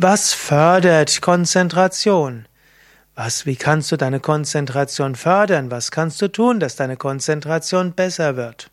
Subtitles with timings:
[0.00, 2.46] Was fördert Konzentration?
[3.16, 5.72] Was, wie kannst du deine Konzentration fördern?
[5.72, 8.70] Was kannst du tun, dass deine Konzentration besser wird?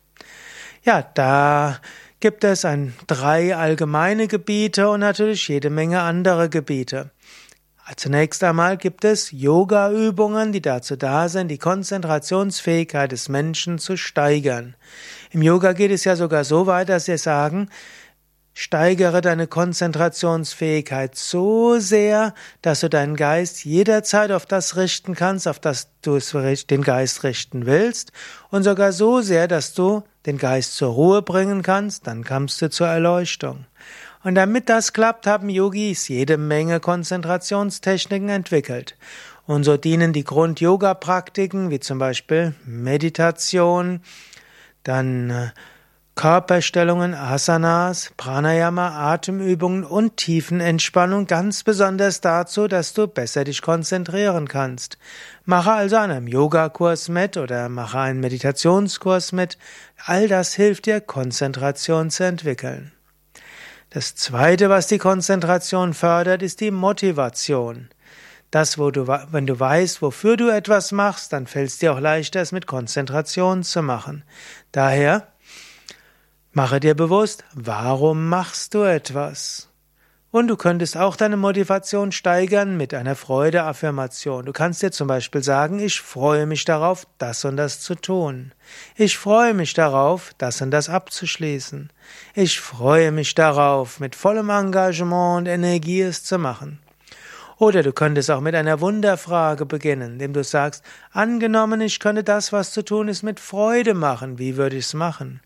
[0.84, 1.80] Ja, da
[2.20, 7.10] gibt es ein, drei allgemeine Gebiete und natürlich jede Menge andere Gebiete.
[7.96, 14.76] Zunächst einmal gibt es Yoga-Übungen, die dazu da sind, die Konzentrationsfähigkeit des Menschen zu steigern.
[15.32, 17.68] Im Yoga geht es ja sogar so weit, dass sie sagen,
[18.58, 25.58] Steigere deine Konzentrationsfähigkeit so sehr, dass du deinen Geist jederzeit auf das richten kannst, auf
[25.58, 26.18] das du
[26.70, 28.12] den Geist richten willst,
[28.48, 32.70] und sogar so sehr, dass du den Geist zur Ruhe bringen kannst, dann kommst du
[32.70, 33.66] zur Erleuchtung.
[34.24, 38.96] Und damit das klappt, haben Yogis jede Menge Konzentrationstechniken entwickelt.
[39.46, 44.00] Und so dienen die Grund-Yoga-Praktiken, wie zum Beispiel Meditation,
[44.82, 45.50] dann äh,
[46.16, 54.96] Körperstellungen, Asanas, Pranayama, Atemübungen und Tiefenentspannung ganz besonders dazu, dass du besser dich konzentrieren kannst.
[55.44, 59.58] Mache also an einem Yogakurs mit oder mache einen Meditationskurs mit.
[60.06, 62.92] All das hilft dir, Konzentration zu entwickeln.
[63.90, 67.90] Das zweite, was die Konzentration fördert, ist die Motivation.
[68.50, 72.00] Das, wo du, wenn du weißt, wofür du etwas machst, dann fällt es dir auch
[72.00, 74.24] leichter, es mit Konzentration zu machen.
[74.72, 75.28] Daher
[76.56, 79.68] Mache dir bewusst, warum machst du etwas?
[80.30, 84.46] Und du könntest auch deine Motivation steigern mit einer Freudeaffirmation.
[84.46, 88.52] Du kannst dir zum Beispiel sagen, ich freue mich darauf, das und das zu tun.
[88.94, 91.92] Ich freue mich darauf, das und das abzuschließen.
[92.34, 96.78] Ich freue mich darauf, mit vollem Engagement und Energie es zu machen.
[97.58, 102.52] Oder du könntest auch mit einer Wunderfrage beginnen, indem du sagst, angenommen, ich könnte das,
[102.52, 105.40] was zu tun ist, mit Freude machen, wie würde ich es machen?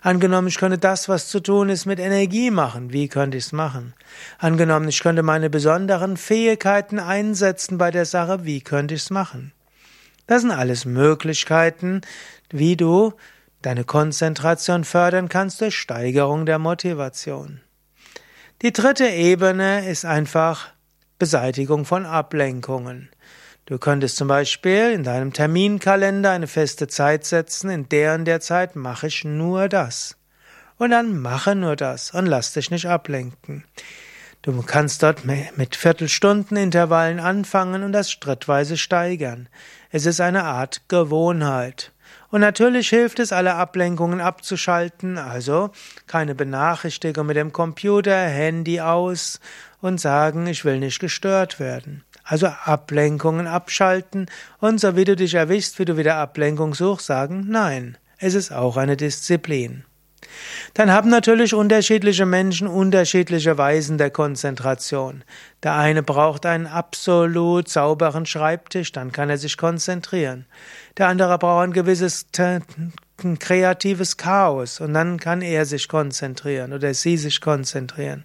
[0.00, 3.52] Angenommen, ich könnte das, was zu tun ist, mit Energie machen, wie könnte ich es
[3.52, 3.94] machen?
[4.38, 9.52] Angenommen, ich könnte meine besonderen Fähigkeiten einsetzen bei der Sache, wie könnte ich es machen?
[10.28, 12.02] Das sind alles Möglichkeiten,
[12.50, 13.12] wie du
[13.62, 17.60] deine Konzentration fördern kannst durch Steigerung der Motivation.
[18.62, 20.75] Die dritte Ebene ist einfach
[21.18, 23.08] Beseitigung von Ablenkungen.
[23.64, 28.40] Du könntest zum Beispiel in deinem Terminkalender eine feste Zeit setzen, in der und der
[28.40, 30.16] Zeit mache ich nur das.
[30.78, 33.64] Und dann mache nur das und lass dich nicht ablenken.
[34.42, 39.48] Du kannst dort mit Viertelstundenintervallen anfangen und das schrittweise steigern.
[39.90, 41.92] Es ist eine Art Gewohnheit.
[42.30, 45.70] Und natürlich hilft es, alle Ablenkungen abzuschalten, also
[46.06, 49.40] keine Benachrichtigung mit dem Computer, Handy aus
[49.80, 52.04] und sagen, ich will nicht gestört werden.
[52.24, 54.26] Also Ablenkungen abschalten
[54.58, 58.52] und so wie du dich erwischst, wie du wieder Ablenkung suchst, sagen, nein, es ist
[58.52, 59.84] auch eine Disziplin.
[60.74, 65.24] Dann haben natürlich unterschiedliche Menschen unterschiedliche Weisen der Konzentration.
[65.62, 70.46] Der eine braucht einen absolut sauberen Schreibtisch, dann kann er sich konzentrieren.
[70.96, 72.26] Der andere braucht ein gewisses
[73.24, 78.24] ein kreatives Chaos und dann kann er sich konzentrieren oder sie sich konzentrieren.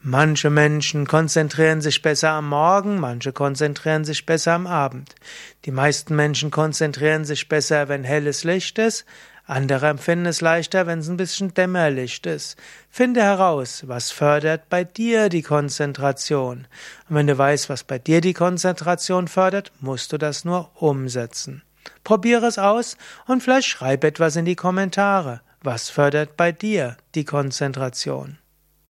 [0.00, 5.16] Manche Menschen konzentrieren sich besser am Morgen, manche konzentrieren sich besser am Abend.
[5.64, 9.04] Die meisten Menschen konzentrieren sich besser, wenn helles Licht ist,
[9.48, 12.56] andere empfinden es leichter, wenn es ein bisschen Dämmerlicht ist.
[12.90, 16.66] Finde heraus, was fördert bei dir die Konzentration.
[17.08, 21.62] Und wenn du weißt, was bei dir die Konzentration fördert, musst du das nur umsetzen.
[22.04, 25.40] Probiere es aus und vielleicht schreib etwas in die Kommentare.
[25.62, 28.38] Was fördert bei dir die Konzentration?